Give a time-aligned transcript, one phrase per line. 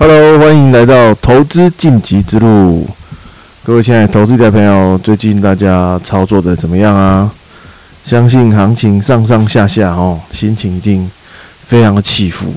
[0.00, 2.86] Hello，欢迎来到投资晋级之路。
[3.64, 7.28] 各位亲爱的投资的朋友，最近大家操作的怎么样啊？
[8.04, 11.10] 相信行情上上下下哦，心情一定
[11.64, 12.54] 非常的起伏。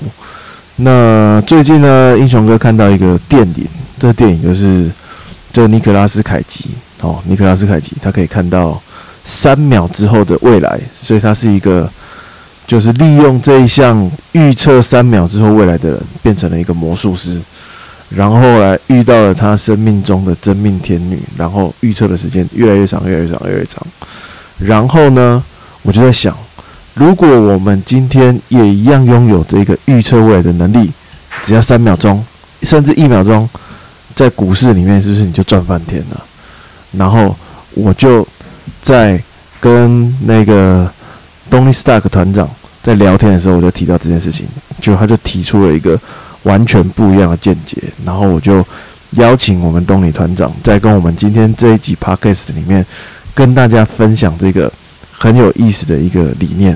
[0.76, 3.68] 那最近呢，英雄哥看到一个电影，
[3.98, 4.88] 这个电影就是
[5.52, 6.70] 就尼可拉斯凯奇
[7.02, 8.80] 哦，尼可拉斯凯奇他可以看到
[9.26, 11.92] 三秒之后的未来，所以他是一个。
[12.72, 17.38] 就是利用这一项预测三秒之后未来的人，变成了一个魔术师，
[18.08, 23.86] 然后来遇到了他生命中的真命天女，然后预测的时间越来越长，越来越长，越来越长。
[24.58, 25.44] 然后呢，
[25.82, 26.34] 我就在想，
[26.94, 30.90] 如果我们今天也一样拥有这个预测未来的能力，
[31.44, 32.24] 只要三秒钟，
[32.62, 33.50] 甚至一秒钟，
[34.16, 36.24] 在股市里面，是不是你就赚翻天了？
[36.94, 37.36] 然后
[37.74, 38.26] 我就
[38.82, 39.22] 在
[39.60, 40.90] 跟那个
[41.52, 42.50] Tony Stark 团长。
[42.82, 44.48] 在聊天的时候，我就提到这件事情，
[44.82, 46.00] 就他就提出了一个
[46.44, 48.66] 完全不一样的见解，然后我就
[49.12, 52.86] 邀请我们东里团长在跟我们今天这一集 podcast 里面
[53.36, 54.72] 跟大家分享这个
[55.12, 56.76] 很有意思的一个理念。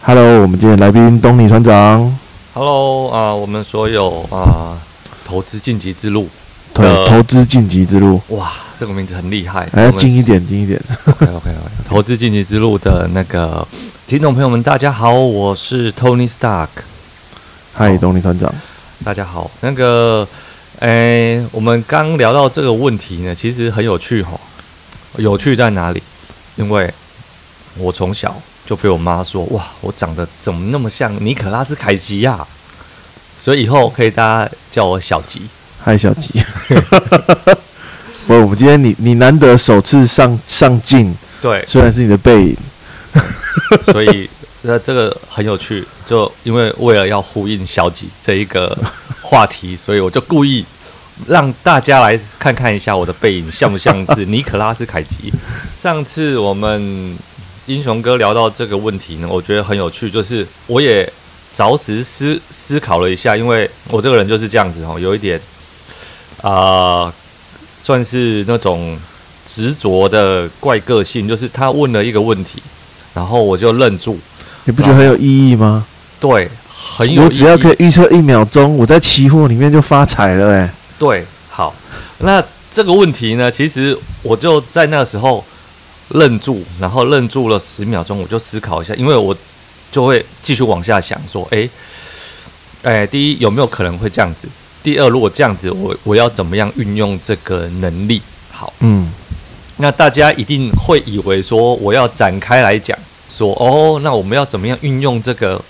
[0.00, 2.18] Hello，我们今天来宾东里团长。
[2.54, 4.78] Hello 啊，我们所有啊
[5.24, 6.28] 投资晋级之路，
[6.74, 10.80] 对，投资晋级之路，哇，这个名字很厉害，哎近一点，近一点。
[11.06, 13.66] OK OK OK，投资晋级之路的那个。
[14.06, 16.68] 听众朋友们，大家好，我是 Tony Stark。
[17.72, 18.52] 嗨，东尼团长，
[19.04, 19.50] 大家好。
[19.60, 20.26] 那个，
[20.80, 24.32] 哎，我们刚聊到这个问题呢，其实很有趣哈。
[25.16, 26.02] 有趣在哪里？
[26.56, 26.92] 因为
[27.78, 28.34] 我从小
[28.66, 32.46] 就被我妈说：“哇，我长得怎么那么像尼可拉斯凯奇呀？”
[33.40, 35.42] 所以以后可以大家叫我小吉。
[35.84, 36.30] 嗨，小吉。
[38.24, 42.56] 不，我们今天你你难得首次上上镜，对，虽然是你的背影。
[43.86, 44.30] 所以，
[44.60, 45.84] 那这个很有趣。
[46.06, 48.76] 就因为为了要呼应小吉这一个
[49.22, 50.64] 话题，所以我就故意
[51.26, 55.32] 让大家来看看一下我的背影像不像是尼可拉斯凯奇。
[55.74, 57.18] 上次我们
[57.66, 60.08] 英雄哥聊到这个问题呢，我觉得很有趣。
[60.08, 61.10] 就是我也
[61.52, 65.40] 着实思思考了一下，因为我这个人就是这样子哦，有一点
[66.42, 67.12] 啊，
[67.80, 68.98] 算是那种
[69.46, 71.26] 执着的怪个性。
[71.26, 72.62] 就是他问了一个问题。
[73.14, 74.18] 然后我就愣住，
[74.64, 75.84] 你不觉得很有意义吗？
[76.18, 77.18] 对，很有意义。
[77.18, 80.72] 我只要可以预测一秒钟，我在期货里面就发财了哎。
[80.98, 81.74] 对，好，
[82.20, 85.44] 那这个问题呢，其实我就在那个时候
[86.08, 89.36] 愣住，然后愣住了十秒钟，我就思考一下，因为我
[89.90, 91.68] 就会继续往下想，说，哎，
[92.82, 94.48] 哎，第一有没有可能会这样子？
[94.82, 98.20] 第二，如果这样子，我我要怎么样运用这个能力？
[98.50, 99.10] 好，嗯。
[99.78, 102.96] 那大家一定会以为说，我要展开来讲，
[103.30, 105.60] 说哦，那我们要怎么样运用这个？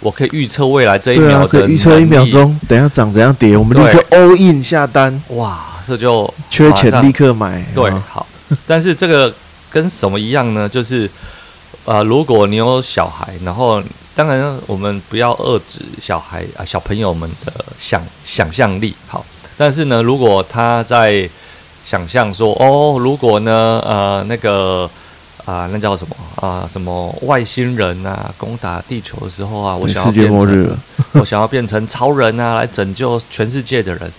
[0.00, 5.22] 我可以预测未来这一秒的预测一秒钟，等下涨怎样跌，我们立刻 all in 下单。
[5.28, 7.64] 哇，这就缺钱立刻买。
[7.72, 8.26] 对，好。
[8.66, 9.32] 但是这个
[9.70, 10.68] 跟什么一样呢？
[10.68, 11.08] 就是
[11.84, 13.80] 呃，如果你有小孩，然后
[14.14, 18.94] 当然我们不要遏制小孩啊小朋友们的想想象力。
[19.06, 19.24] 好，
[19.56, 21.28] 但是呢，如果他在
[21.84, 24.88] 想象说哦，如果呢，呃，那个
[25.44, 26.68] 啊，那叫什么啊？
[26.70, 30.78] 什么外星人啊，攻打地球的时候啊，我想要变成，
[31.20, 34.12] 我想要变成超人啊，来拯救全世界的人。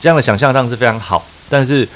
[0.00, 1.88] 这样的想象当然是非常好，但是，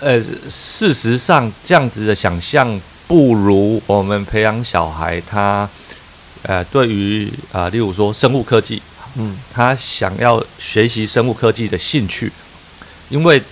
[0.00, 5.68] 呃，事实上这样子的想象不如我们培养小孩他，
[6.42, 8.80] 呃，对于啊，例如说生物科技，
[9.16, 12.32] 嗯，他想要学习生物科技的兴趣，
[13.08, 13.42] 因为。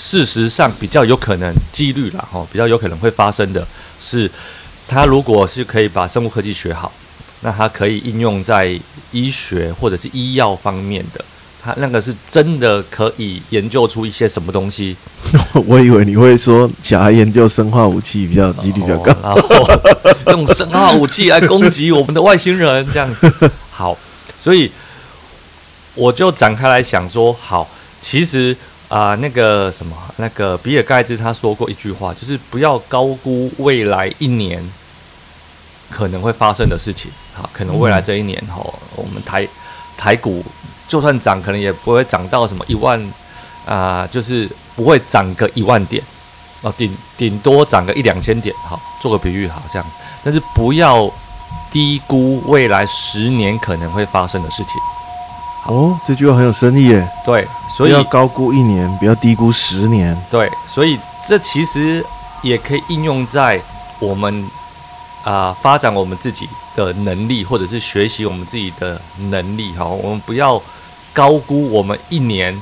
[0.00, 3.66] 事实上，比较有可能几率啦，哈，比较有可能会发生的
[3.98, 4.30] 是，
[4.86, 6.92] 他如果是可以把生物科技学好，
[7.40, 8.78] 那他可以应用在
[9.10, 11.24] 医学或者是医药方面的，
[11.68, 14.96] 他那个是真的可以研究出一些什么东西。
[15.66, 23.30] 我以为你会说，小孩研究生化武器比较几率比较高，然后用生化武器来攻击我们的外星人这样子。
[23.70, 23.94] 好，
[24.38, 24.72] 所以
[25.94, 27.68] 我就展开来想说，好，
[28.00, 28.56] 其实。
[28.88, 34.66] 啊，那个什么，那个比尔盖茨他说过一句话，就是不要高估未来一年
[35.90, 37.10] 可能会发生的事情。
[37.34, 38.64] 好，可能未来这一年哈，
[38.96, 39.46] 我们台
[39.98, 40.42] 台股
[40.88, 43.00] 就算涨，可能也不会涨到什么一万
[43.66, 46.02] 啊，就是不会涨个一万点
[46.62, 48.52] 哦，顶顶多涨个一两千点。
[48.66, 49.86] 好，做个比喻，好这样，
[50.24, 51.08] 但是不要
[51.70, 54.72] 低估未来十年可能会发生的事情。
[55.66, 57.06] 哦，这句话很有深意耶。
[57.26, 60.16] 对，所以要高估一年，不要低估十年。
[60.30, 62.02] 对，所以这其实
[62.42, 63.60] 也可以应用在
[63.98, 64.48] 我们
[65.28, 68.98] 啊发展我们自己的能力，或者是学习我们自己的
[69.30, 69.72] 能力。
[69.72, 70.62] 哈，我们不要
[71.12, 72.58] 高估我们一年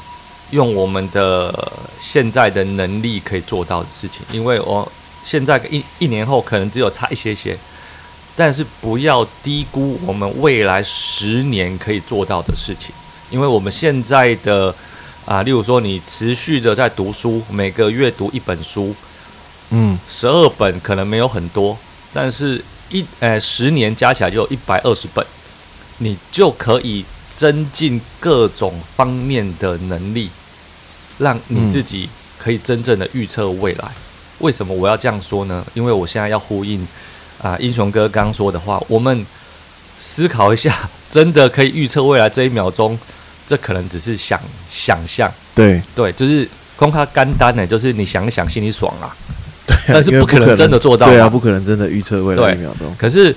[0.50, 4.90] 用我们的现在的能力可以做到的事情，因为我
[5.22, 7.56] 现在一一年后可能只有差一些些，
[8.34, 12.92] 但是不要低估我们未来十年可以做到的事情，
[13.30, 14.74] 因为我们现在的
[15.24, 18.92] 啊，例如说你持续的在读书，每个月读一本书，
[19.70, 21.76] 嗯，十二本可能没有很多，
[22.16, 25.22] 但是一呃十年加起来就有一百二十本，
[25.98, 30.30] 你就可以增进各种方面的能力，
[31.18, 32.08] 让你自己
[32.38, 33.90] 可以真正的预测未来。
[34.38, 35.62] 为什么我要这样说呢？
[35.74, 36.88] 因为我现在要呼应
[37.42, 39.26] 啊，英雄哥刚说的话，我们
[39.98, 40.74] 思考一下，
[41.10, 42.98] 真的可以预测未来这一秒钟，
[43.46, 44.40] 这可能只是想
[44.70, 49.14] 想象，对对，就是光靠干单呢，就是你想一想心里爽啊，
[49.66, 52.94] 对啊，但是不可能真的做到对啊，不可能真的预测未来一秒钟。
[52.98, 53.34] 可是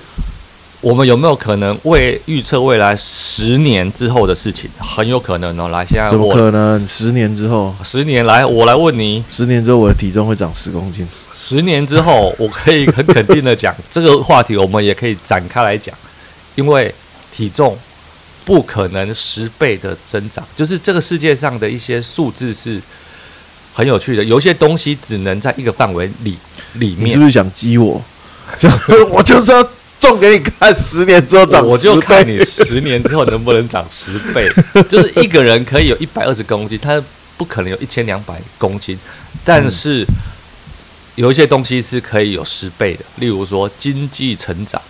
[0.80, 4.70] 我们有没有可能为预测未来十年之后的事情？
[4.78, 5.68] 很有可能哦。
[5.68, 6.86] 来，现在怎么我可能？
[6.86, 11.06] 十年之后，十年来，我来问你，十年之后我的体重会长十公斤。
[11.34, 15.94] 十年之后，我可以很肯定的讲，这个话题我们也可以展开来讲，
[16.54, 16.94] 因为
[17.30, 17.76] 体重
[18.46, 22.80] 不可能十倍的增长，就是这个世界上的一些数字是
[23.72, 26.36] 很有趣的，有一些东西只能在一个范围里
[26.74, 27.24] 里面你是不。
[27.24, 28.02] 是想激我？
[28.58, 29.62] 就 是我就是要
[29.98, 34.48] 种给你看，十年之后长我就看你十年之后能不能长十倍，
[34.88, 37.00] 就是一个人可以有一百二十公斤，他
[37.36, 38.98] 不可能有一千两百公斤，
[39.44, 40.04] 但是
[41.14, 44.80] 有一些东西是可以有十倍的，例如说经济成长。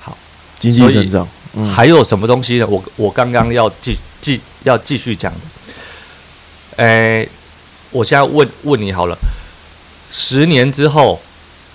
[0.00, 0.16] 好
[0.58, 1.28] 经济成长。
[1.54, 2.66] 嗯，还有什么东西呢？
[2.66, 5.38] 我我刚刚要继继要继续讲的，
[6.76, 7.28] 诶、
[7.90, 9.16] 我现在问问你好了，
[10.12, 11.20] 十年之后，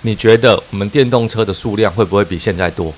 [0.02, 2.92] 你觉得我们电动车的数量会不会比现在多？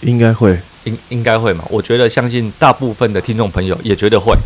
[0.00, 0.58] 应该会。
[0.84, 1.64] 应应该会嘛？
[1.70, 4.36] 我觉得相信大部分的听众朋友也觉得会。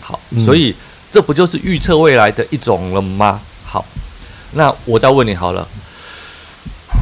[0.00, 0.74] 好，嗯所以
[1.12, 3.38] 这不就是预测未来的一种了吗？
[3.66, 3.84] 好，
[4.52, 5.68] 那我再问你好了，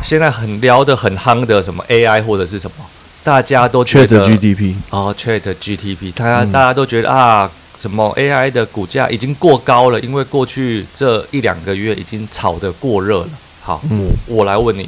[0.02, 2.84] 现在很聊的很夯的什么 AI 或者是什么，
[3.22, 7.48] 大家都觉得 GDP，哦，Chat GDP，大家、嗯大家都觉得啊，
[7.80, 13.28] 什么 AI 的股价已经过高了，因为过去这一两个月已经炒得过热了。
[13.62, 14.86] 好，嗯我我来问你，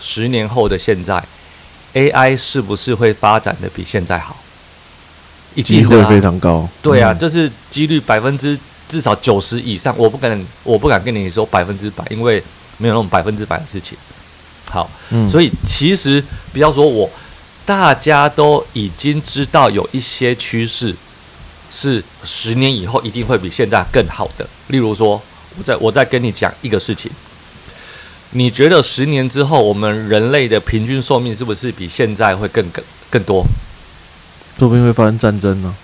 [0.00, 1.20] 十年后的现在
[1.94, 4.36] ，AI 是不是会发展的比现在好？
[5.54, 6.68] 一定会非常高。
[6.80, 8.56] 对啊，嗯这是几率百分之
[8.88, 12.42] 至少九十以上，我不敢我不敢跟你说百分之百，因为
[12.78, 13.98] 没有那种百分之百的事情。
[14.70, 16.22] 好，嗯所以其实
[16.52, 17.10] 不要说我，
[17.66, 20.94] 大家都已经知道有一些趋势
[21.72, 24.46] 是十年以后一定会比现在更好的。
[24.68, 25.20] 例如说，
[25.58, 27.10] 我再我再跟你讲一个事情，
[28.30, 33.44] 你觉得十年之后我们人类的平均寿命是不是比现在会更更更多？
[34.58, 35.74] 说不定会发生战争呢。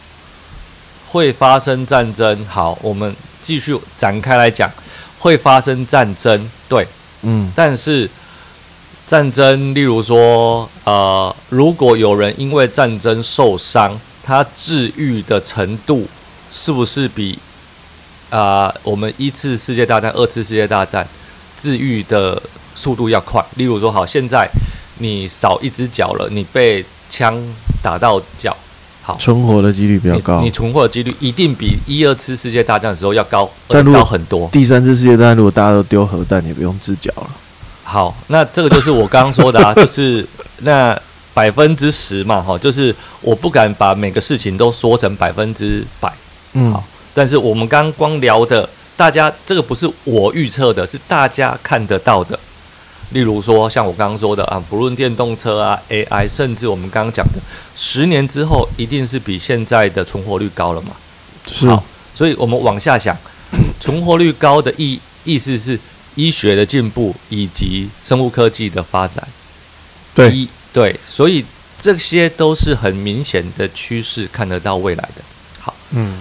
[1.11, 2.45] 会发生战争。
[2.47, 4.71] 好，我们继续展开来讲，
[5.19, 6.87] 会发生战争，对，
[7.23, 8.09] 嗯，但是
[9.09, 16.07] 战争，例如说，呃，如果有人因为战争受伤，他治愈的程度
[16.53, 17.39] 是不是比
[18.29, 21.09] 啊、我们一次世界大战、二次世界大战
[21.57, 22.43] 治愈的
[22.75, 23.43] 速度要快？
[23.57, 24.47] 例如说，好，现在
[24.99, 27.43] 你少一只脚了，你被枪
[27.83, 28.55] 打到脚，
[29.03, 30.51] 好，存活的几率比较高你你。
[30.51, 34.47] 存活的几率一定比一二次世界大战的时候要高，而且但如果高很多。
[34.53, 37.31] 第三次世界大战如果大家都丢核弹，也不用治脚了。
[37.83, 40.95] 好，那这个就是我刚刚说的啊， 就是那
[41.39, 46.13] 百分之十嘛，哈，就是我不敢把每个事情都说成百分之百，
[46.55, 46.83] 嗯好，
[47.15, 52.37] 但是我们刚刚光聊的，大家这个不是我预测的，是大家看得到的。
[53.11, 57.39] 例如说，像我刚刚说的啊，不论电动车啊、AI，甚至我们刚刚讲的，
[57.77, 60.91] 十年之后一定是比现在的存活率高了嘛？
[61.47, 63.17] 是好，所以我们往下想，
[63.79, 65.79] 存活率高的意意思是
[66.17, 69.23] 医学的进步以及生物科技的发展。
[70.15, 71.45] 对，一对，所以
[71.79, 75.23] 这些都是很明显的趋势，看得到未来的。
[75.61, 76.21] 好，嗯，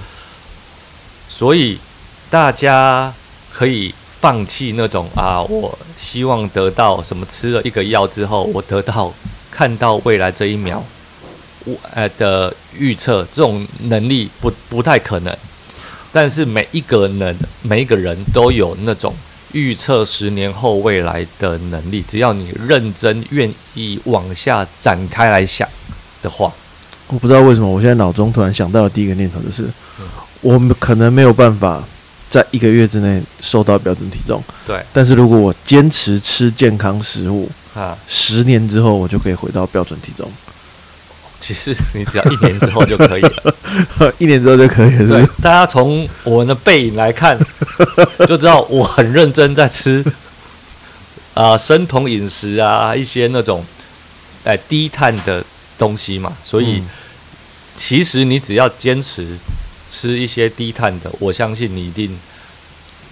[1.29, 1.77] 所以
[2.29, 3.13] 大家
[3.51, 9.13] 可以放弃那种啊，我希望得到什么，吃了一个药之后，我得到
[9.51, 10.83] 看到未来这一秒，
[11.65, 15.35] 我呃的预测，这种能力不不太可能。
[16.13, 19.13] 但是每一个人每一个人都有那种
[19.53, 25.67] 预测十年后未来的能力，只要你认真愿意往下展开来想
[26.21, 26.51] 的话，
[27.07, 29.63] 我不知道为什么，我现在脑中突然想到的第一个念头就是，
[29.99, 30.05] 嗯
[30.41, 31.83] 我们可能没有办法
[32.29, 34.83] 在一个月之内瘦到标准体重，对。
[34.93, 40.29] 但是如果我坚持吃健康食物，啊，十年之后我就可以回到标准体重。
[41.39, 43.55] 其实你只要一年之后就可以了。
[44.19, 47.37] 一年之后就可以了，对？，大家从我们的背影来看，
[48.27, 50.03] 就知道我很认真在吃
[51.33, 53.63] 啊、 生酮饮食啊，一些那种
[54.43, 55.43] 哎、低碳的
[55.77, 56.33] 东西嘛。
[56.43, 56.87] 所以、嗯
[57.79, 59.37] 其实你只要坚持
[59.87, 62.09] 吃一些低碳的，我相信你一定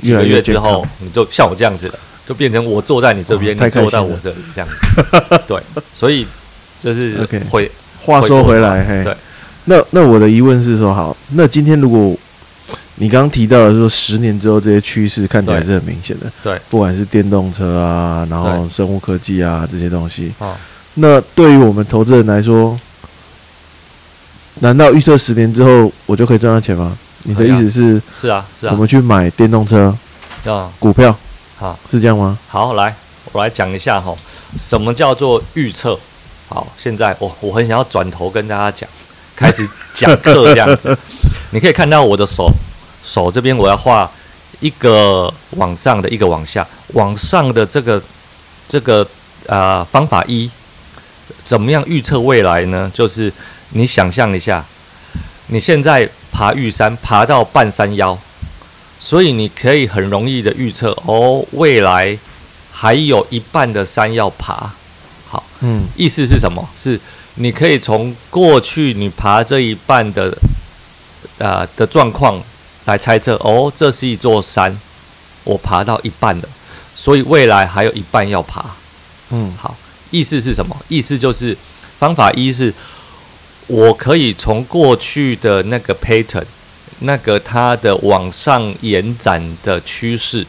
[0.02, 5.42] 几个月之后康，你就像我这样子了，就变成我坐在你这边，你坐在我这里这样子。
[5.48, 5.62] 对，
[5.94, 6.26] 所以
[6.80, 7.16] 就是
[7.48, 7.70] 会
[8.06, 9.18] 话说回来，嘿，对，
[9.66, 12.16] 那那我的疑问是说，好，那今天如果
[12.98, 20.56] 你刚刚提到的说，十年之后这些趋势看起来是很明显的，对，不管是电动车啊，然后生物科技啊这些东西，啊，
[20.94, 22.78] 那对于我们投资人来说，
[24.60, 26.96] 难道预测十年之后我就可以赚到钱吗？
[27.24, 29.92] 你的意思是是啊，是啊我啊，们去买电动车
[30.46, 31.14] 啊，股票
[31.58, 31.78] 好。
[31.90, 32.38] 是这样吗？
[32.48, 32.96] 好，来，
[33.32, 34.16] 我来讲一下哈，
[34.58, 35.98] 什么叫做预测？
[36.56, 38.90] 好，现在我我很想要转头跟大家讲，
[39.36, 40.98] 开始讲课这样子。
[41.52, 42.50] 你可以看到我的手，
[43.04, 44.10] 手这边我要画
[44.62, 48.02] 一个往上的，一个往下，往上的这个
[48.70, 49.06] 这个
[49.48, 50.50] 呃方法一，
[51.44, 52.90] 怎么样预测未来呢？
[52.94, 53.30] 就是
[53.72, 54.64] 你想象一下，
[55.48, 58.18] 你现在爬玉山，爬到半山腰，
[58.98, 62.18] 所以你可以很容易的预测哦，未来
[62.72, 64.72] 还有一半的山要爬。
[65.56, 66.68] 好，嗯意思是什么？
[66.76, 67.00] 是
[67.36, 70.38] 你可以从过去你爬这一半的
[71.38, 72.42] 呃的状况
[72.86, 74.78] 来猜测，哦，这是一座山，
[75.44, 76.50] 我爬到一半了，
[76.96, 78.64] 所以未来还有一半要爬。
[79.32, 79.76] 嗯好，
[80.12, 80.76] 意思是什么？
[80.88, 81.58] 意思就是
[82.00, 82.74] 方法一是，
[83.68, 86.46] 我可以从过去的那个 pattern，
[87.00, 90.46] 那个它的往上延展的趋势，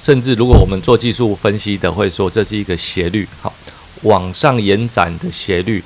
[0.00, 3.54] 甚至如果我们做技术分析的，会说这是一个斜率，好，
[4.02, 5.82] 往上延展的斜率。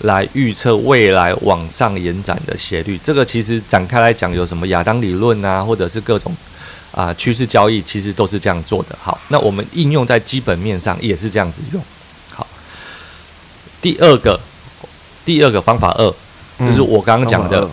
[0.00, 6.36] 来预测未来往上延展的斜率，这个其实展开来讲，有什么亚当理论啊，或者是各种
[6.92, 8.98] 啊趋势交易，其实都是这样做的。
[9.02, 11.82] 好，那我们应用在基本面上也是这样子用。
[12.30, 12.46] 好，
[13.80, 14.38] 第二个，
[15.24, 16.14] 第二个方法二，
[16.58, 17.70] 就是我刚刚讲的嗯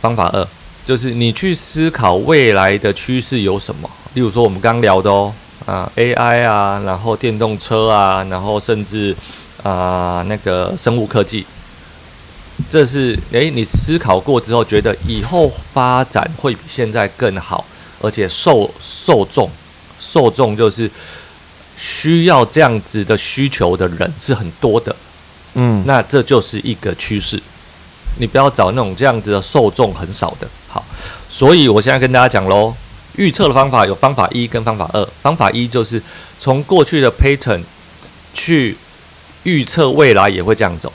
[0.00, 0.46] 方法二，
[0.86, 3.90] 就是你去思考未来的趋势有什么。
[4.14, 5.34] 例如说我们刚聊的哦，
[5.66, 9.14] 啊 AI 啊，然后电动车啊，然后甚至
[9.62, 11.46] 啊那个生物科技，
[12.68, 17.64] 这是诶，你思考过之后，觉得以后发展会比现在更好，
[18.00, 19.50] 而且受受众
[19.98, 20.90] 受众就是
[21.76, 24.94] 需要这样子的需求的人是很多的。
[25.54, 27.40] 嗯那这就是一个趋势。
[28.16, 30.46] 你不要找那种这样子的受众很少的。
[30.68, 30.84] 好，
[31.28, 32.72] 所以我现在跟大家讲喽，
[33.16, 35.04] 预测的方法有方法一跟方法二。
[35.22, 36.02] 方法一就是
[36.38, 37.60] 从过去的 pattern
[38.32, 38.76] 去
[39.44, 40.92] 预测未来也会这样走。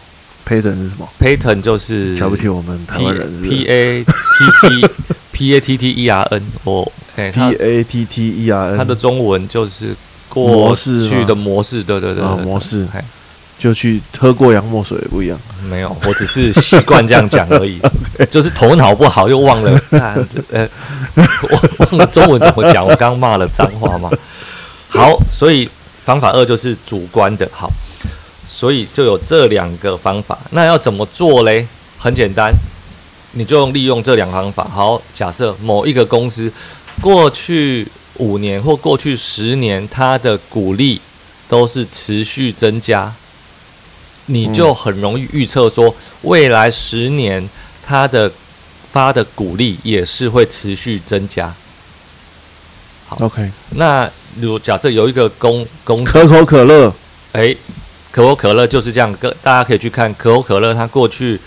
[0.48, 4.12] ，pattern 是什么？pattern 就是瞧不起我们台湾人 P 是 A T
[4.62, 4.88] T
[5.32, 6.44] P A T T E R N。
[6.64, 9.96] 我哎，它？P A T T E R N，它的中文就是
[10.28, 13.04] 过去的模式，对对对模式哎
[13.60, 15.38] 就去喝过洋墨水也不一样。
[15.70, 17.80] 没有，我只是习惯这样讲而已，
[18.32, 20.16] 就是头脑不好又忘了，啊
[20.52, 20.68] 呃，
[21.16, 24.10] 我忘了中文怎么讲，我刚骂了脏话嘛。
[24.88, 25.70] 好，所以
[26.04, 27.70] 方法二就是主观的，好，
[28.48, 30.40] 所以就有这两个方法。
[30.52, 31.68] 那要怎么做嘞？
[32.00, 32.52] 很简单，
[33.34, 34.64] 你就用利用这两个方法。
[34.74, 36.52] 好，假设某一个公司
[37.02, 37.86] 过去
[38.16, 41.00] 五年或过去十年，它的股利
[41.48, 43.14] 都是持续增加，
[44.30, 47.50] 你就很容易预测说，未来十年
[47.84, 48.32] 它的
[48.92, 51.54] 发的股利也是会持续增加。
[53.08, 54.10] 好 OK，那
[54.40, 56.94] 如假设有一个公公司，可口可乐，
[57.32, 57.56] 哎，
[58.12, 61.40] 可口可乐就是这样，个大家可以去看可口可乐，它过去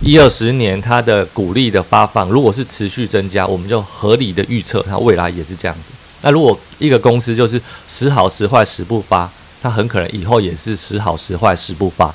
[0.00, 5.94] 一二十年它的股利的发放，如果是持续增加，我们就合理的预测它未来也是这样子。
[6.20, 12.14] 那如果一个公司就是时好时坏时不发，它很可能以后也是时好时坏时不发。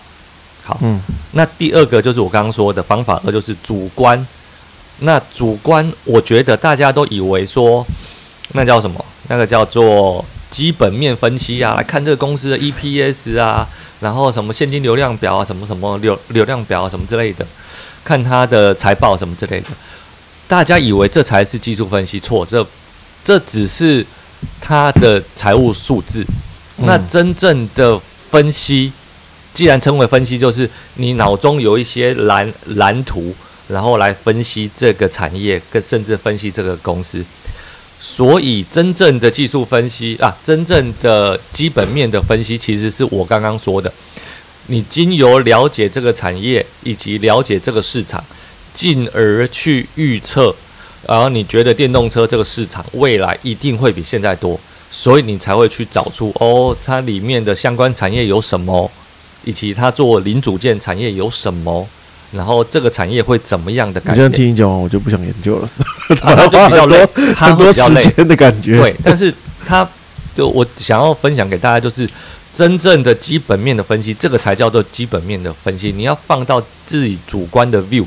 [0.63, 1.01] 好，嗯
[1.33, 4.25] 那第二个就是我刚刚说的方法二，就是主观。
[4.99, 7.85] 那主观，我觉得大家都以为说，
[8.53, 9.03] 那叫什么？
[9.27, 13.67] 那个叫做基本面分析啊，来看这个公司的 EPS 啊，
[13.99, 17.45] 然后什么现金流量表啊，什么什么流流量表啊，什么之类的，
[18.05, 19.67] 看它的财报什么之类的。
[20.47, 22.65] 大家以为这才是技术分析，错，这
[23.25, 24.05] 这只是
[24.61, 26.23] 它的财务数字。
[26.77, 28.91] 那真正的分析，
[29.53, 33.33] 既然称为分析，就是你脑中有一些蓝蓝图，
[33.67, 37.23] 然后来分析这个产业，跟甚至分析这个公司。
[38.05, 43.89] 所以，真正的技术分析啊，真正的基本面的分析，其实是我刚刚说的，
[44.67, 48.21] 你经由了解这个产业以及了解这个市场，
[48.73, 50.53] 进而去预测，
[51.07, 54.59] 然后你觉得电动车这个市场未来一定会比现在多，
[54.95, 58.89] 所以你才会去找出哦，它里面的相关产业有什么，
[59.43, 61.87] 以及它做零组件产业有什么，
[62.31, 64.43] 然后这个产业会怎么样的改你这样变？
[64.43, 65.67] 听你讲完，我就不想研究了，
[66.21, 68.01] 啊那就比较累，它很多会比较累。
[68.05, 68.77] 时间的感觉。
[68.79, 69.33] 对，但是
[69.65, 69.85] 它
[70.35, 72.07] 就我想要分享给大家，就是
[72.53, 75.91] 真正的基本面的分析，这个才叫做基本面的分析。
[75.91, 78.05] 你要放到自己主观的 view，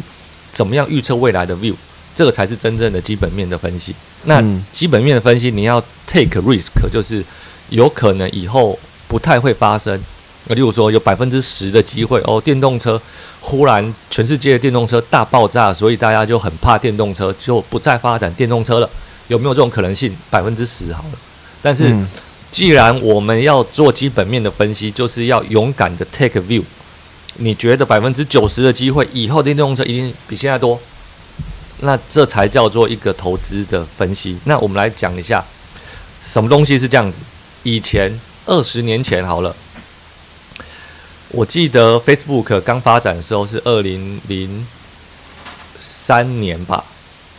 [0.52, 1.74] 怎么样预测未来的 view，
[2.16, 3.94] 这个才是真正的基本面的分析。
[4.24, 7.22] 那嗯基本面的分析，你要 take risk，就是
[7.68, 10.02] 有可能以后不太会发生。
[10.48, 13.00] 例如说，有百分之十的机会哦，电动车
[13.40, 18.88] 忽然全世界的电动车大爆炸，所以大家就很怕电动车，就不再发展电动车了。
[19.28, 20.14] 有没有这种可能性？
[20.30, 21.18] 百分之十好了。
[21.60, 22.08] 但是，嗯
[22.48, 26.62] 既然我们要做基本面的分析，就是要勇敢的 take view。
[27.38, 30.80] 你觉得百分之九十的机会，以后电动车一定比现在多，
[31.80, 34.38] 那这才叫做一个投资的分析。
[34.44, 35.44] 那我们来讲一下，
[36.22, 37.20] 什么东西是这样子？
[37.62, 39.54] 以前二十年前好了，
[41.30, 44.66] 我记得 Facebook 刚发展的时候是二零零
[45.78, 46.84] 三年吧，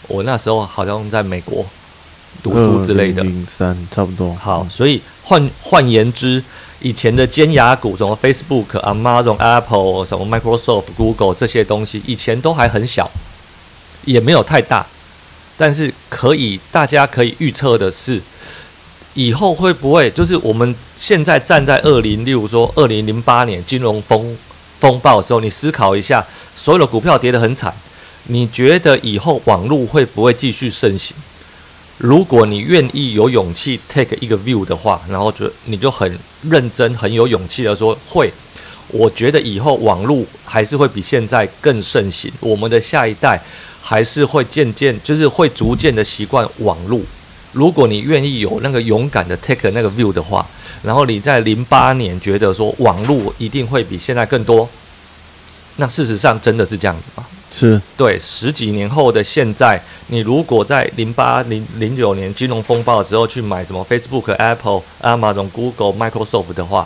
[0.08, 1.66] 我那时候好像在美国
[2.44, 3.24] 读书之类的。
[3.24, 4.36] 零三差不多。
[4.36, 6.44] 好，所以换换言之，
[6.82, 13.10] 以前的尖牙股，什么 Facebook、Amazon、Apple、什么 Microsoft、Google 这些东西，以前都还很小，
[14.08, 14.88] 也没有太大，
[15.58, 18.22] 但是可以大家可以预测的是，
[19.14, 24.38] 以后会不会就是我们现在站在二零，例如说二零零八年金融风
[24.80, 27.74] 风暴的时候，你思考一下，所有的股票跌得很惨，
[28.28, 31.16] 你觉得以后网络会不会继续盛行？
[31.98, 38.32] 如果你愿意有勇气 take 一个 view 的话，然后就你就很认真、很有勇气的说会，
[38.90, 43.42] 我觉得以后网络还是会比现在更盛行，我们的下一代
[43.90, 47.00] 还是会渐渐就是会逐渐的习惯网络。
[47.54, 50.46] 如果你愿意有那个勇敢的 take 那个 view 的话，
[50.84, 54.68] 然后你在零八年觉得说网络一定会比现在更多，
[55.78, 57.26] 那事实上真的是这样子吗？
[57.50, 66.86] 是对，十几年后的现在，你如果在零八零零九年金融风暴的时候去买什么 Facebook、Apple、Amazon、Google、Microsoft 的话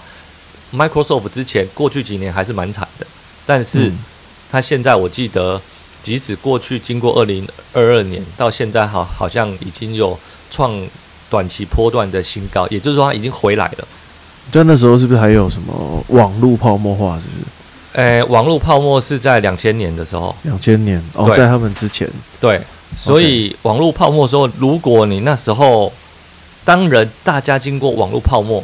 [0.72, 3.08] ，Microsoft 之前过去几年还是蛮惨的，
[3.48, 3.98] 但是嗯
[4.52, 5.60] 它现在我记得，
[6.04, 10.18] 即使过去经过二零二二年到现在，好好像已经有
[10.50, 10.72] 创
[11.30, 13.88] 短期波段的新高，也就是说它已经回来了。
[14.52, 17.16] 就那时候是不是还有什么网络泡沫化？
[17.20, 17.46] 是不是
[17.94, 21.02] 诶，网络泡沫是在两千年的时候，两千年？
[21.14, 22.10] 哦，在他们之前，
[22.40, 22.60] 对，
[22.98, 25.92] 所以网络泡沫的时候，如果你那时候，
[26.64, 28.64] 当然大家经过网络泡沫，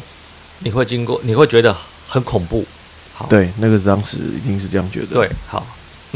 [0.59, 1.75] 你会经过，你会觉得
[2.07, 2.65] 很恐怖。
[3.13, 5.07] 好，对，那个当时一定是这样觉得。
[5.07, 5.65] 对，好，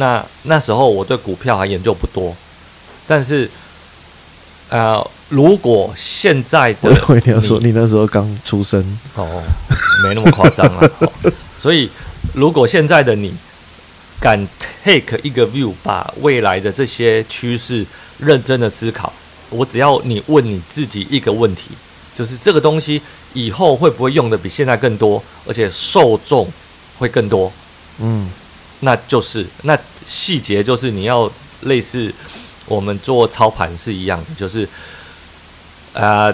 [0.02, 2.36] 那那时候我对股票还研究不多，
[3.08, 3.48] 但是，
[4.70, 8.82] 呃，如果现在的我要说你那时候刚出生，
[9.14, 9.44] 哦，
[10.04, 10.90] 没那么夸张啊。
[11.06, 11.88] 哦所以，
[12.34, 13.32] 如果现在的你
[14.20, 14.48] 敢
[14.84, 17.86] take 一个 view，把未来的这些趋势
[18.18, 19.14] 认真的思考，
[19.52, 21.70] 我只要你问你自己一个问题，
[22.16, 23.00] 就是这个东西
[23.34, 26.52] 以后会不会用的比现在更多，而且受众
[26.98, 27.54] 会更多？
[28.00, 28.28] 嗯，
[28.82, 32.14] 那就是那细节就是你要类似
[32.68, 34.68] 我们做操盘是一样的，就是
[35.94, 36.32] 呃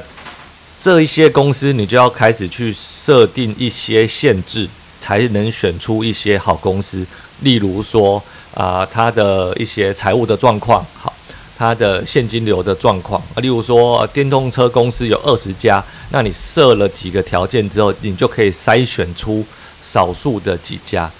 [0.79, 4.67] 这一些公司你就要开始去设定一些限制，
[4.99, 7.05] 才能选出一些好公司。
[7.41, 8.21] 例如说
[8.53, 11.13] 啊、它的一些财务的状况好。
[11.59, 19.43] 它的现金流的状况，啊，例如说电动车公司有二十家，那你设了几个条件之后，你就可以筛选出
[19.81, 21.11] 少数的几家。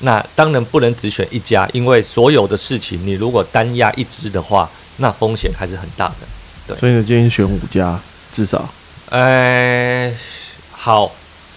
[0.00, 6.26] 那当然不能只选一家，因为所有的事情你如果单压一只的话，那风险还是很大的。
[6.66, 7.98] 对所以呢，建议选五家
[8.32, 8.68] 至少。
[9.10, 10.14] 呃，
[10.70, 11.10] 好，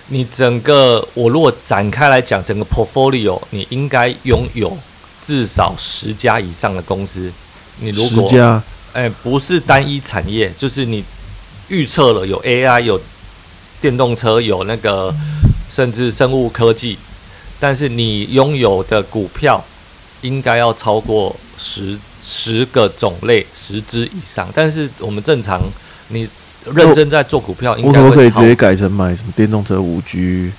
[0.07, 4.77] 你整个我如果展开来讲，整个 portfolio 你应该拥有
[5.21, 7.31] 至少十家以上的公司。
[7.79, 11.03] 你如果十家，哎，不是单一产业，就是你
[11.67, 12.99] 预测了有 AI、有
[13.81, 15.13] 电动车、有那个
[15.69, 16.97] 甚至生物科技，
[17.61, 19.63] 但是你拥有的股票
[20.21, 24.49] 应该要超过十十个种类、十只以上。
[24.55, 25.61] 但是我们正常
[26.07, 26.27] 你
[26.73, 30.51] 认真在做股票，应该会直接改成买什么电动车五 G，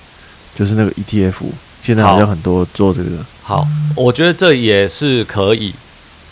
[0.55, 1.35] 就是那个 ETF？
[1.83, 3.11] 现在好像很多做这个。
[3.43, 5.75] 好，我觉得这也是可以。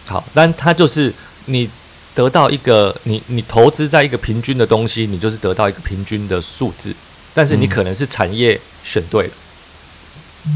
[0.06, 1.12] 好，但它就是
[1.46, 1.68] 你
[2.14, 6.94] 得到一个你你投资在一个平均的东西，你就是得到一个平均的数字，
[7.34, 9.32] 但是你嗯可能是产业选对了。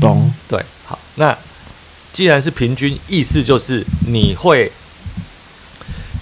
[0.00, 0.32] 懂？
[0.48, 1.36] 对，好，那
[2.12, 4.70] 既然是平均，意思就是你会，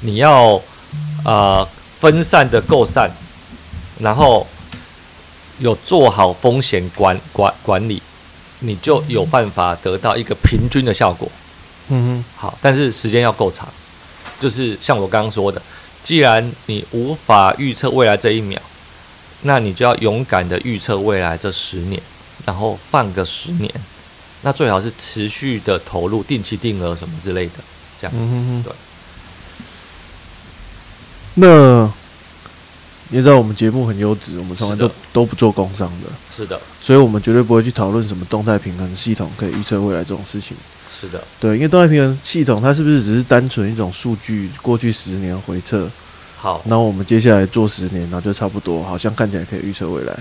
[0.01, 0.61] 你要
[1.25, 1.67] 呃
[2.01, 3.11] 分散的够散，
[4.01, 4.47] 然后
[5.59, 8.03] 有做好风险管管管理，
[8.61, 11.31] 你就有办法得到一个平均的效果。
[11.89, 13.69] 嗯好，但是时间要够长，
[14.41, 15.61] 就是像我刚刚说的，
[16.03, 18.61] 既然你无法预测未来这一秒，
[19.43, 22.01] 那你就要勇敢的预测未来这十年，
[22.45, 23.73] 然后放个十年，
[24.43, 27.53] 那最好是持续的投入，定期定额什么之类的，
[28.01, 28.73] 这样哼，嗯哼哼，对。
[31.35, 31.91] 那
[33.09, 40.57] 你知道我们节目很优质，我们从来都都不做工商的，是的，所以我们绝对不会去讨论什么动态平衡系统可以预测未来这种事情。
[40.91, 45.91] 是的，对，因为动态平衡系统它是不是只是单纯一种数据，过去十年回测，
[46.37, 50.15] 好，那我们接下来做十年，然后就差不多，好像看起来可以预测未来。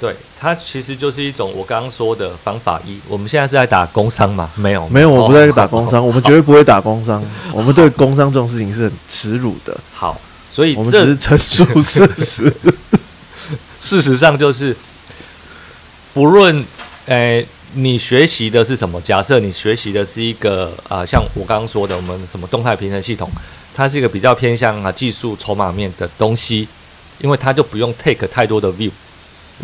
[0.00, 2.98] 对，它其实就是一种我刚刚说的方法一。
[3.08, 4.50] 我们现在是在打工商嘛？
[4.56, 12.54] 没有，没有，我不在打哦工商，我们绝对不会打工商，我们对工商这种事情是很耻辱的，好，所以我们只这是陈述事实。
[13.80, 14.76] 事实上就是，
[16.14, 16.64] 不论
[17.06, 23.28] 诶、你学习的是什么，假设你学习的是一个啊、像我刚刚说的，我们什么动态平衡系统，
[23.74, 26.68] 它是一个比较偏向啊技术筹码面的东西，
[27.20, 28.90] 因为它就不用 take 太多的 view，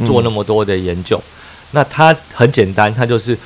[0.05, 1.21] 做那么多的研究。
[1.73, 3.37] 那它很简单，它就是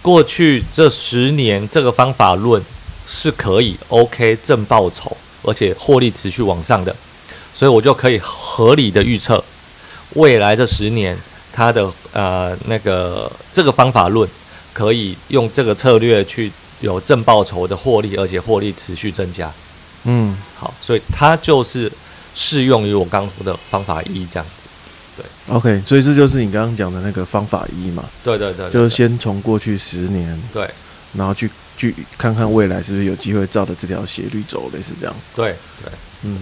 [0.00, 2.62] 过去这十年这个方法论
[3.06, 6.94] 是可以 OK 正报酬，而且获利持续往上的，
[7.52, 9.42] 所以我就可以合理的预测
[10.14, 11.18] 未来这十年
[11.52, 14.28] 它的呃那个这个方法论
[14.72, 19.52] 可以用这个策略去有正报酬的获利，而且获利持续增加。
[20.04, 21.90] 嗯，好，所以它就是
[22.34, 24.61] 适用于我刚说的方法一这样子。
[25.52, 30.66] OK，所以这就是你刚刚讲的那个方法一嘛，对对对对就是先从过去十年，对
[31.12, 35.14] 然后去去看看未来是不是有机会照着这条斜率走，类似这样。
[35.36, 36.38] 对对，嗯，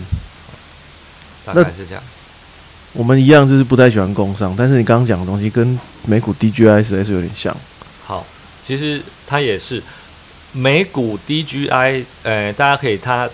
[1.45, 2.03] 大概是这样。
[2.93, 7.57] 我们一样就是不太喜欢工商，但是你刚刚讲的东西跟美股 DGI 实在是有点像。
[8.05, 8.25] 好，
[8.63, 9.83] 其实它也是
[10.53, 13.29] 美股 DGI，呃，大家可以它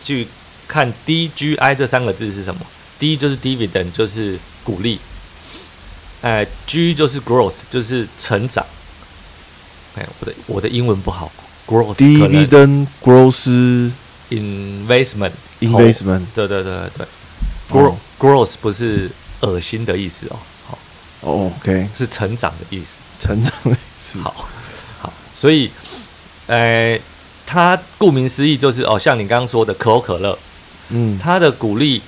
[0.00, 0.26] 去
[0.66, 2.60] 看 DGI 这三个字是什么
[2.98, 4.98] ？D 就是 dividend，就是鼓励，
[6.20, 8.64] 哎、g 就是 growth，就是成长。
[9.96, 11.30] 哎，我的我的英文不好
[11.66, 13.92] ，growth Dividend growth
[14.30, 17.06] investment investment 对对对对对
[17.70, 17.96] ，grow 哦。
[18.18, 20.78] Growth 不是恶心的意思哦，好。
[21.20, 22.98] 哦，OK，是成长的意思。
[23.20, 24.20] 成长的意思。
[24.20, 24.48] 好，
[25.00, 25.70] 好，所以，
[26.46, 26.98] 呃，
[27.46, 30.38] 它顾名思义就是哦，像你刚刚说的可口可乐，
[30.90, 32.02] 嗯，它的鼓励，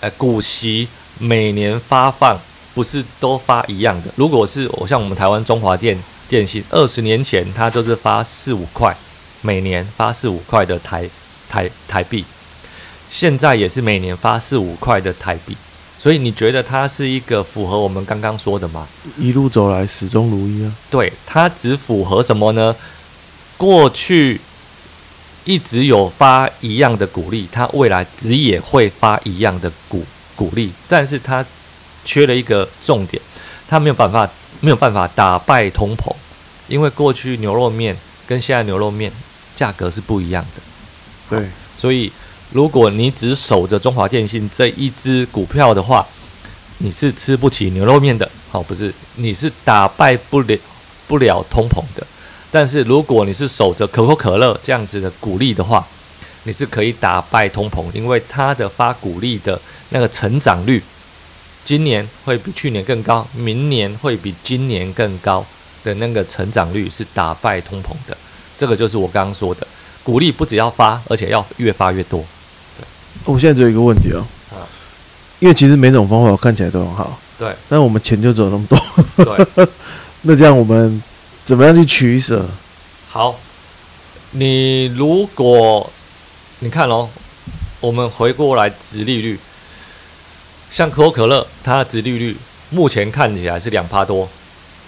[0.00, 2.40] 呃，股息每年发放
[2.74, 4.10] 不是都发一样的。
[4.16, 8.96] 如果是我像我们台湾中华电电信，二十年前它都是发四五块，
[9.40, 11.08] 每年发四五块的台
[11.48, 12.24] 台台币，
[13.10, 15.56] 现在也是每年发四五块的台币。
[15.98, 18.88] 所以你觉得它是一个符合我们刚刚说的吗？
[19.16, 20.72] 一路走来始终如一啊。
[20.90, 22.74] 对，它只符合什么呢？
[23.56, 24.40] 过去
[25.44, 30.04] 一直有发一样的鼓励，它未来只也会发一样的鼓
[30.34, 31.44] 鼓励，但是它
[32.04, 33.22] 缺了一个重点，
[33.68, 34.28] 它没有办法
[34.60, 36.14] 没有办法打败通膨，
[36.68, 39.12] 因为过去牛肉面跟现在牛肉面
[39.54, 42.10] 价格是不一样的，对，所以
[42.50, 46.06] 如果你只守着中华电信这一只股票的话，
[46.78, 48.28] 你是吃不起牛肉面的。
[48.50, 50.58] 好、不是，你是打败不了
[51.08, 52.06] 不了通膨的。
[52.50, 55.86] 但是如果你是守着可口可乐这样子的鼓励的话，
[56.42, 60.82] 你是可以打败通膨，因为它的发鼓励的那个成长率，
[61.64, 65.44] 今年会比去年更高，明年会比今年更高
[65.84, 68.16] 的那个成长率是打败通膨的。
[68.58, 69.66] 这个就是我刚刚说的，
[70.02, 72.24] 鼓励不只要发，而且要越发越多。
[72.78, 72.84] 对
[73.32, 74.62] 我现在只有一个问题哦啊，
[75.40, 79.66] 因为其实每种方法我看起来都很好，对但我们钱就只有那么多，对，
[80.22, 81.02] 那这样我们
[81.44, 82.44] 怎么样去取舍？
[83.08, 83.38] 好，
[84.32, 85.90] 你如果
[86.60, 87.08] 你看哦，
[87.80, 89.38] 我们回过来值利率，
[90.72, 92.34] 像可口可乐，它的殖利率
[92.70, 94.26] 目前看起来是两趴多，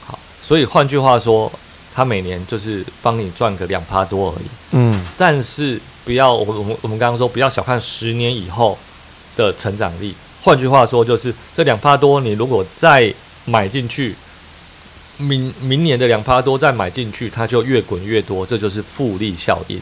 [0.07, 1.53] 好，所以换句话说，
[1.95, 4.47] 它每年就是帮你赚个两趴多而已。
[4.71, 8.79] 嗯，但是不要我们我们我们刚刚说不要小看十年以后
[9.37, 10.15] 的成长力。
[10.43, 13.13] 换句话说，就是这两趴多，你如果再
[13.45, 14.15] 买进去，
[15.19, 19.79] 明明年的两趴多再买进去，它就越滚越多，这就是复利效应。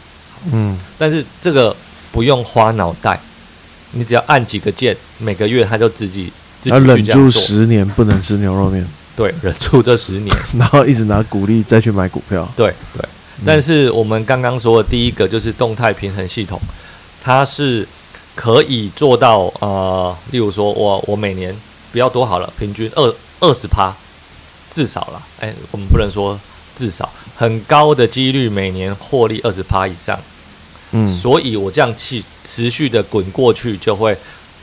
[0.52, 1.76] 嗯，但是这个
[2.10, 3.20] 不用花脑袋，
[3.92, 7.30] 你只要按几个键，每个月他就自己自己忍住。
[7.30, 8.86] 十年不能吃牛肉面。
[9.14, 12.48] 对， 忍住这十年， 然后一直拿鼓励再去买股票。
[12.56, 13.04] 对对。
[13.44, 16.60] 但是我们刚刚说的第一个就是动态平衡系统，
[17.22, 17.86] 它是
[18.34, 21.54] 可以做到呃，例如说我我每年
[21.90, 23.92] 不要多好了，平均二二十趴，
[24.70, 26.38] 至少了，哎，我们不能说
[26.76, 30.18] 至少，很高的几率每年获利二十趴以上。
[30.92, 34.16] 嗯，所以我这样去持续的滚过去，就会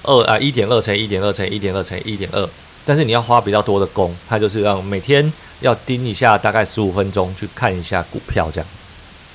[0.04, 2.48] 二啊一点二乘一点二乘一点二乘一点二，
[2.86, 8.70] 但是你要花比较多的功，它就是让每天要盯一下，大概十五分钟去看一下股票这样。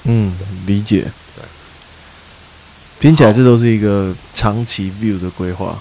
[0.04, 1.02] 嗯，理解。
[1.36, 1.44] 对，
[3.00, 5.76] 听起来这都是一个长期 view 的规划。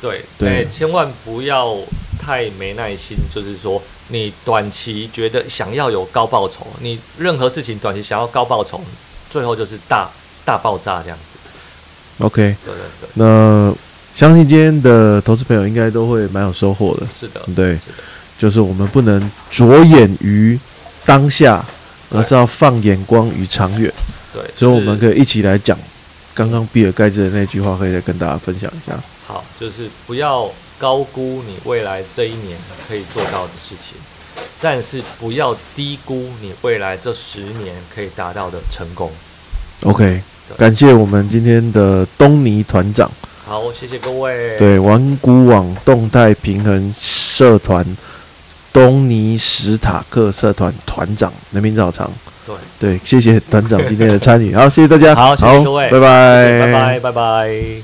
[0.00, 1.76] 对对，千万不要
[2.18, 8.80] 太没耐心，就是说你短期觉得想要有高报酬，你任何事情短期想要高报酬，
[9.30, 10.10] 最后就是大。
[10.44, 13.08] 大爆炸这样子，OK，对对对。
[13.14, 13.72] 那
[14.14, 17.06] 相信今天的投资朋友应该都会蛮有收获的。
[17.18, 17.78] 是的，对，
[18.38, 20.58] 就是我们不能着眼于
[21.04, 21.64] 当下，
[22.10, 23.92] 而是要放眼光于长远。
[24.32, 25.78] 对，所以我们可以一起来讲
[26.34, 28.92] 刚刚比尔盖茨的那句话，可以再跟大家分享一下。
[29.26, 33.96] 好，就是不要高估你未来这一年可以做到的事情，
[34.60, 39.12] 但是不要低估你未来这十年可以达到的成功。
[39.82, 40.22] OK。
[40.58, 43.10] 感谢我们今天的东尼团长。
[43.46, 44.58] 好，谢谢各位。
[44.58, 47.84] 对，玩股网动态平衡社团
[48.72, 52.10] 东尼史塔克社团团长，人民早长。
[52.46, 54.54] 对对，谢谢团长今天的参与。
[54.54, 55.14] 好，谢谢大家。
[55.14, 55.88] 好，谢谢各位。
[55.88, 57.80] 拜拜，拜拜，拜拜。